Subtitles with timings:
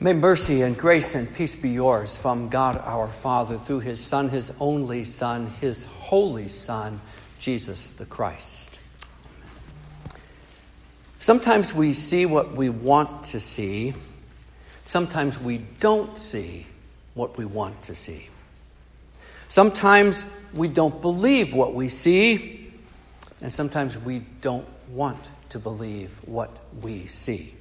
[0.00, 4.28] May mercy and grace and peace be yours from God our Father through his Son,
[4.28, 7.00] his only Son, his holy Son,
[7.40, 8.78] Jesus the Christ.
[11.18, 13.92] Sometimes we see what we want to see,
[14.84, 16.68] sometimes we don't see
[17.14, 18.28] what we want to see.
[19.48, 22.72] Sometimes we don't believe what we see,
[23.40, 25.18] and sometimes we don't want
[25.48, 27.57] to believe what we see.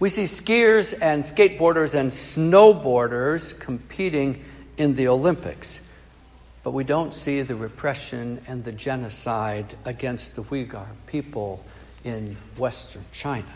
[0.00, 4.44] We see skiers and skateboarders and snowboarders competing
[4.76, 5.80] in the Olympics,
[6.62, 11.64] but we don't see the repression and the genocide against the Uyghur people
[12.04, 13.46] in Western China.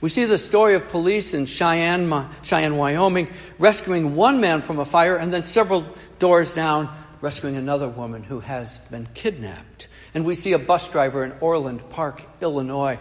[0.00, 4.84] We see the story of police in Cheyenne, Cheyenne, Wyoming, rescuing one man from a
[4.84, 5.84] fire and then several
[6.18, 6.88] doors down,
[7.20, 9.88] rescuing another woman who has been kidnapped.
[10.14, 12.98] And we see a bus driver in Orland Park, Illinois,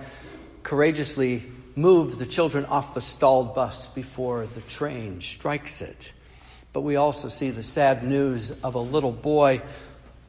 [0.63, 1.45] courageously
[1.75, 6.11] move the children off the stalled bus before the train strikes it.
[6.71, 9.61] But we also see the sad news of a little boy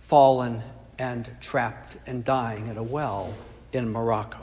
[0.03, 0.63] fallen
[0.99, 3.35] and trapped and dying in a well
[3.73, 4.39] in Morocco.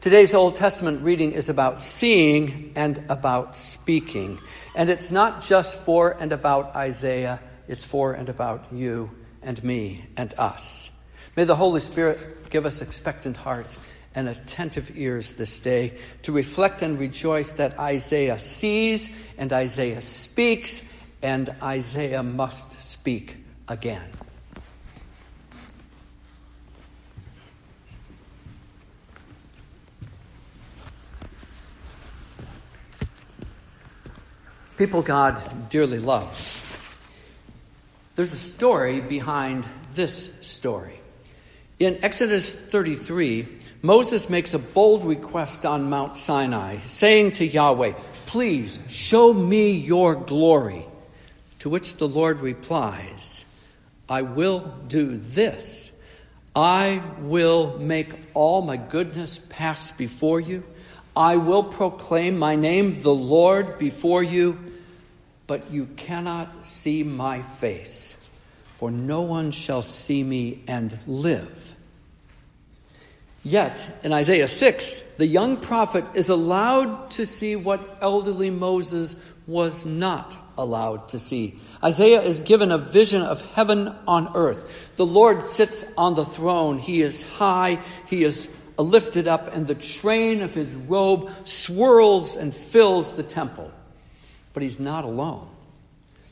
[0.00, 4.40] Today's Old Testament reading is about seeing and about speaking.
[4.74, 9.10] And it's not just for and about Isaiah, it's for and about you
[9.42, 10.90] and me and us.
[11.36, 13.78] May the Holy Spirit give us expectant hearts
[14.14, 20.82] and attentive ears this day to reflect and rejoice that Isaiah sees and Isaiah speaks,
[21.22, 23.36] and Isaiah must speak
[23.68, 24.10] again.
[34.76, 36.66] People God dearly loves.
[38.14, 41.00] There's a story behind this story.
[41.80, 43.48] In Exodus 33,
[43.80, 47.94] Moses makes a bold request on Mount Sinai, saying to Yahweh,
[48.26, 50.84] Please show me your glory.
[51.60, 53.46] To which the Lord replies,
[54.10, 55.90] I will do this.
[56.54, 60.62] I will make all my goodness pass before you.
[61.16, 64.58] I will proclaim my name, the Lord, before you,
[65.46, 68.16] but you cannot see my face,
[68.76, 71.70] for no one shall see me and live.
[73.42, 79.86] Yet, in Isaiah 6, the young prophet is allowed to see what elderly Moses was
[79.86, 81.58] not allowed to see.
[81.82, 84.90] Isaiah is given a vision of heaven on earth.
[84.96, 86.78] The Lord sits on the throne.
[86.78, 92.54] He is high, he is lifted up, and the train of his robe swirls and
[92.54, 93.70] fills the temple.
[94.52, 95.49] But he's not alone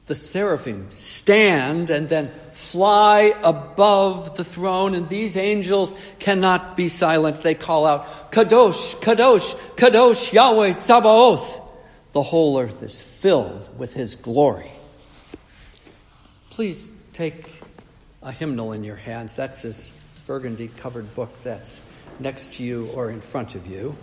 [0.08, 7.42] the seraphim stand and then fly above the throne, and these angels cannot be silent.
[7.42, 11.62] They call out, Kadosh, Kadosh, Kadosh, Yahweh, Tzabaoth.
[12.12, 14.70] The whole earth is filled with his glory.
[16.50, 17.60] Please take
[18.22, 19.36] a hymnal in your hands.
[19.36, 19.92] That's this
[20.26, 21.82] burgundy covered book that's
[22.18, 23.96] next to you or in front of you.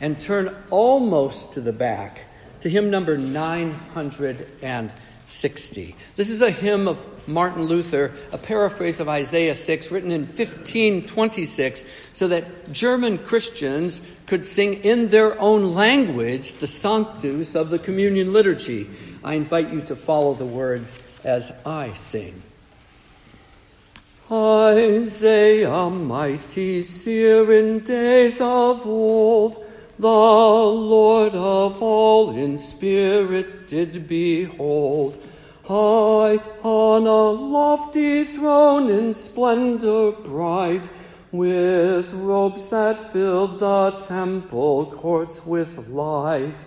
[0.00, 2.22] And turn almost to the back
[2.60, 4.90] to hymn number 900 and
[5.30, 5.94] 60.
[6.16, 11.84] This is a hymn of Martin Luther, a paraphrase of Isaiah 6, written in 1526,
[12.12, 18.32] so that German Christians could sing in their own language the Sanctus of the communion
[18.32, 18.90] liturgy.
[19.22, 22.42] I invite you to follow the words as I sing.
[24.32, 29.64] Isaiah, mighty seer in days of old,
[30.00, 35.22] the Lord of all in spirit did behold.
[35.64, 40.90] High on a lofty throne in splendor bright,
[41.32, 46.64] with robes that filled the temple courts with light.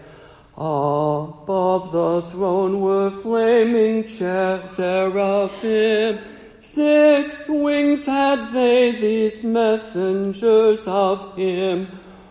[0.56, 4.80] Above the throne were flaming seraphim.
[6.60, 11.88] Six wings had they, these messengers of him.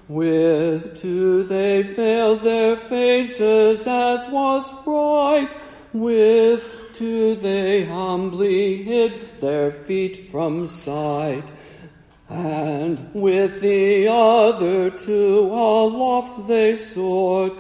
[0.09, 5.57] With two they veiled their faces as was right.
[5.93, 11.53] With two they humbly hid their feet from sight.
[12.29, 17.53] And with the other two aloft they soared.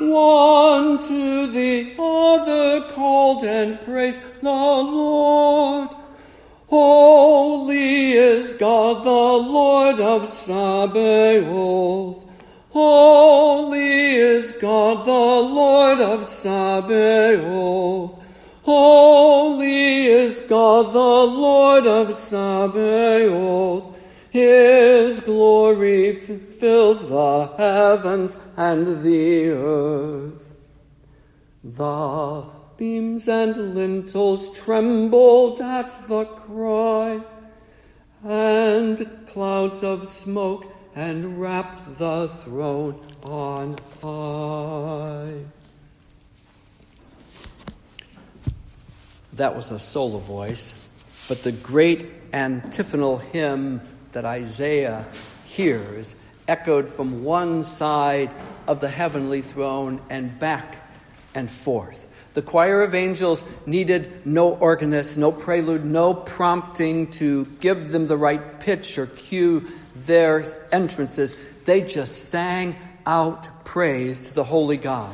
[0.00, 5.88] One to the other called and praised the Lord.
[6.68, 12.24] Holy is God, the Lord of Sabaoth.
[12.68, 18.18] Holy is God, the Lord of Sabaoth.
[18.62, 23.94] Holy is God, the Lord of Sabaoth.
[24.28, 26.16] His glory
[26.60, 30.54] fills the heavens and the earth.
[31.64, 32.44] The
[32.78, 37.20] beams and lintels trembled at the cry,
[38.24, 40.64] and clouds of smoke
[40.94, 45.44] enwrapped the throne on high.
[49.32, 50.88] That was a solo voice,
[51.28, 53.80] but the great antiphonal hymn
[54.12, 55.04] that Isaiah
[55.44, 56.14] hears
[56.46, 58.30] echoed from one side
[58.68, 60.76] of the heavenly throne and back
[61.34, 62.07] and forth.
[62.38, 68.16] The choir of angels needed no organist, no prelude, no prompting to give them the
[68.16, 69.66] right pitch or cue
[70.06, 71.36] their entrances.
[71.64, 75.12] They just sang out praise to the holy God.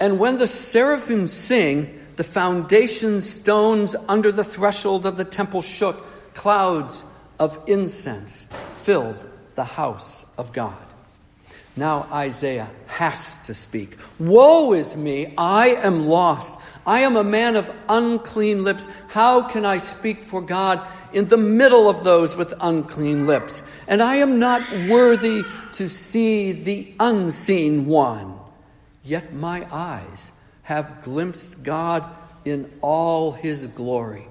[0.00, 6.02] And when the seraphim sing, the foundation stones under the threshold of the temple shook.
[6.32, 7.04] Clouds
[7.38, 8.46] of incense
[8.76, 9.22] filled
[9.54, 10.91] the house of God.
[11.76, 13.96] Now Isaiah has to speak.
[14.18, 15.32] Woe is me!
[15.38, 16.58] I am lost.
[16.86, 18.88] I am a man of unclean lips.
[19.08, 23.62] How can I speak for God in the middle of those with unclean lips?
[23.88, 28.38] And I am not worthy to see the unseen one.
[29.02, 30.32] Yet my eyes
[30.64, 32.08] have glimpsed God
[32.44, 34.26] in all his glory.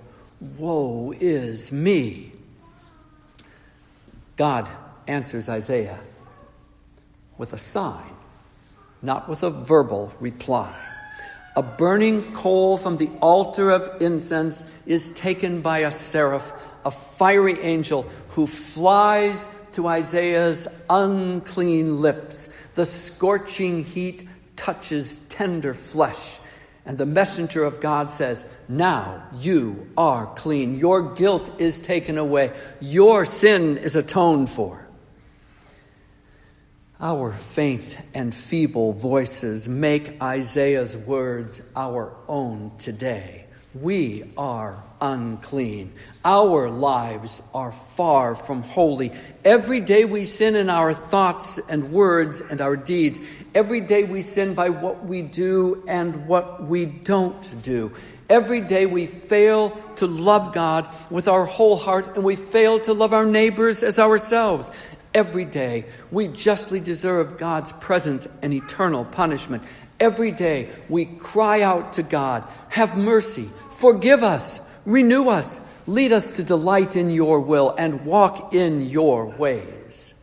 [0.58, 2.34] Woe is me!
[4.38, 4.70] God
[5.08, 6.00] answers Isaiah
[7.42, 8.16] with a sign,
[9.02, 10.72] not with a verbal reply.
[11.56, 16.54] A burning coal from the altar of incense is taken by a seraph,
[16.86, 22.48] a fiery angel who flies to Isaiah's unclean lips.
[22.76, 26.38] The scorching heat touches tender flesh.
[26.86, 30.78] And the messenger of God says, Now you are clean.
[30.78, 32.52] Your guilt is taken away.
[32.80, 34.91] Your sin is atoned for.
[37.04, 43.46] Our faint and feeble voices make Isaiah's words our own today.
[43.74, 45.94] We are unclean.
[46.24, 49.14] Our lives are far from holy.
[49.44, 53.20] Every day we sin in our thoughts and words and our deeds.
[53.56, 57.94] Every day we sin by what we do and what we don't do.
[58.30, 62.94] Every day we fail to love God with our whole heart and we fail to
[62.94, 64.70] love our neighbors as ourselves.
[65.14, 69.64] Every day we justly deserve God's present and eternal punishment.
[70.00, 73.50] Every day we cry out to God, have mercy,
[73.82, 79.26] Forgive us, renew us, lead us to delight in your will, and walk in your
[79.26, 80.14] ways.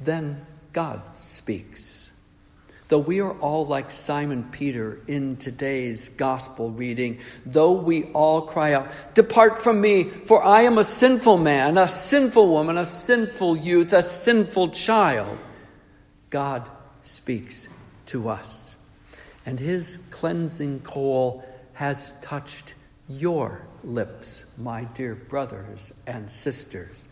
[0.00, 1.99] Then God speaks.
[2.90, 8.74] Though we are all like Simon Peter in today's gospel reading, though we all cry
[8.74, 13.56] out, Depart from me, for I am a sinful man, a sinful woman, a sinful
[13.56, 15.38] youth, a sinful child,
[16.28, 16.68] God
[17.02, 17.68] speaks
[18.06, 18.70] to us
[19.46, 21.44] and his cleansing coal
[21.74, 22.74] has touched
[23.08, 27.08] your lips, my dear brothers and sisters.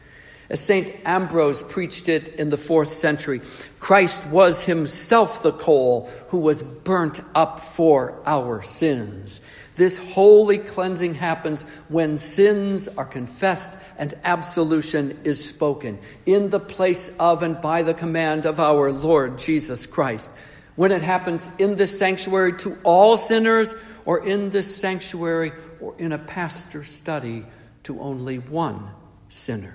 [0.51, 0.95] As St.
[1.05, 3.43] Ambrose preached it in the fourth century,
[3.79, 9.41] Christ was himself the coal who was burnt up for our sins.
[9.77, 17.11] This holy cleansing happens when sins are confessed and absolution is spoken in the place
[17.19, 20.33] of and by the command of our Lord Jesus Christ
[20.79, 23.75] when it happens in this sanctuary to all sinners,
[24.05, 25.51] or in this sanctuary,
[25.81, 27.45] or in a pastor's study
[27.83, 28.89] to only one
[29.29, 29.75] sinner.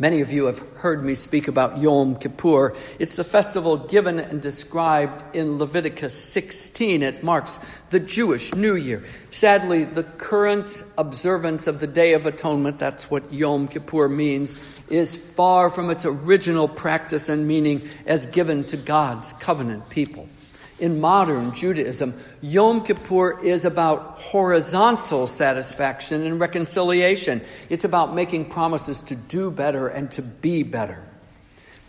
[0.00, 2.76] Many of you have heard me speak about Yom Kippur.
[3.00, 7.02] It's the festival given and described in Leviticus 16.
[7.02, 7.58] It marks
[7.90, 9.04] the Jewish New Year.
[9.32, 14.56] Sadly, the current observance of the Day of Atonement, that's what Yom Kippur means,
[14.88, 20.28] is far from its original practice and meaning as given to God's covenant people.
[20.78, 27.42] In modern Judaism, Yom Kippur is about horizontal satisfaction and reconciliation.
[27.68, 31.02] It's about making promises to do better and to be better.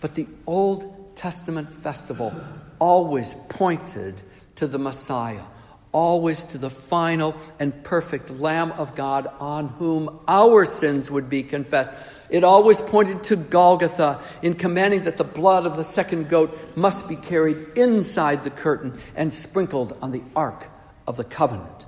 [0.01, 2.34] But the Old Testament festival
[2.79, 4.22] always pointed
[4.55, 5.43] to the Messiah,
[5.91, 11.43] always to the final and perfect Lamb of God on whom our sins would be
[11.43, 11.93] confessed
[12.30, 17.08] it always pointed to Golgotha in commanding that the blood of the second goat must
[17.08, 20.68] be carried inside the curtain and sprinkled on the ark
[21.08, 21.86] of the covenant.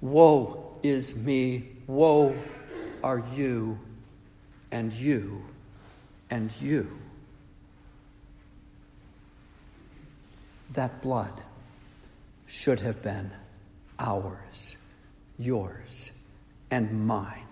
[0.00, 2.34] Woe is me, woe
[3.02, 3.78] are you,
[4.70, 5.42] and you,
[6.30, 6.98] and you.
[10.74, 11.32] That blood
[12.46, 13.30] should have been
[13.98, 14.76] ours,
[15.38, 16.12] yours,
[16.70, 17.45] and mine.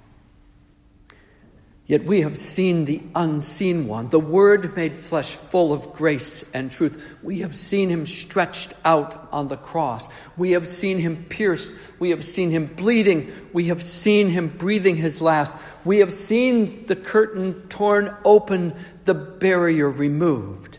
[1.86, 6.70] Yet we have seen the unseen one, the Word made flesh, full of grace and
[6.70, 7.18] truth.
[7.22, 10.08] We have seen him stretched out on the cross.
[10.38, 11.72] We have seen him pierced.
[11.98, 13.30] We have seen him bleeding.
[13.52, 15.58] We have seen him breathing his last.
[15.84, 18.74] We have seen the curtain torn open,
[19.04, 20.78] the barrier removed.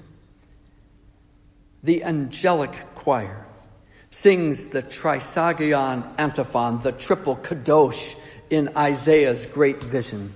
[1.83, 3.45] The angelic choir
[4.09, 8.15] sings the Trisagion antiphon, the triple kadosh
[8.49, 10.33] in Isaiah's great vision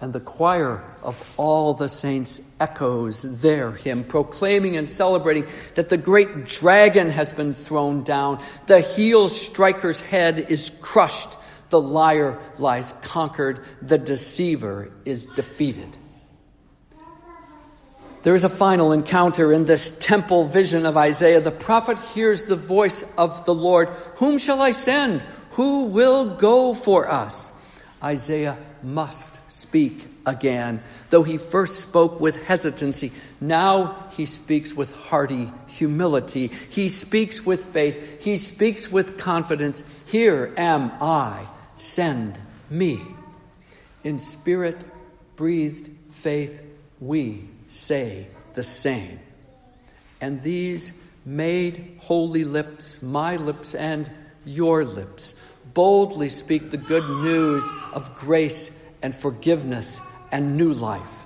[0.00, 5.96] and the choir of all the saints echoes their hymn, proclaiming and celebrating that the
[5.96, 11.36] great dragon has been thrown down, the heel striker's head is crushed,
[11.70, 15.96] the liar lies conquered, the deceiver is defeated.
[18.22, 21.40] There is a final encounter in this temple vision of Isaiah.
[21.40, 25.22] The prophet hears the voice of the Lord Whom shall I send?
[25.52, 27.52] Who will go for us?
[28.02, 30.82] Isaiah must speak again.
[31.10, 36.50] Though he first spoke with hesitancy, now he speaks with hearty humility.
[36.68, 38.22] He speaks with faith.
[38.22, 39.82] He speaks with confidence.
[40.06, 42.38] Here am I, send
[42.70, 43.00] me.
[44.04, 44.78] In spirit
[45.36, 46.62] breathed faith,
[47.00, 49.20] we say the same.
[50.20, 50.92] And these
[51.24, 54.10] made holy lips, my lips and
[54.44, 55.34] your lips,
[55.74, 58.70] boldly speak the good news of grace
[59.02, 60.00] and forgiveness
[60.32, 61.24] and new life.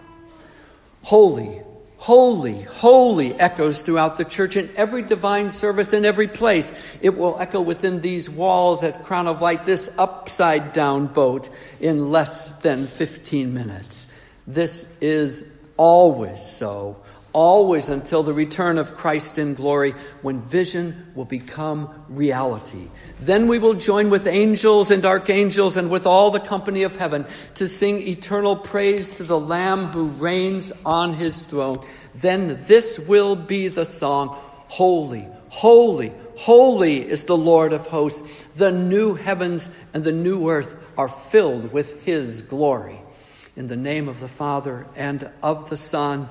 [1.03, 1.61] Holy,
[1.97, 6.73] holy, holy echoes throughout the church in every divine service in every place.
[7.01, 11.49] It will echo within these walls at Crown of Light, this upside down boat,
[11.81, 14.09] in less than 15 minutes.
[14.47, 15.45] This is
[15.77, 17.02] always so
[17.33, 22.89] always until the return of Christ in glory, when vision will become reality.
[23.21, 27.27] Then we will join with angels and archangels and with all the company of heaven
[27.55, 31.85] to sing eternal praise to the Lamb who reigns on his throne.
[32.15, 34.37] Then this will be the song
[34.69, 38.27] Holy, holy, holy is the Lord of hosts.
[38.55, 42.99] The new heavens and the new earth are filled with his glory.
[43.55, 46.31] In the name of the Father and of the Son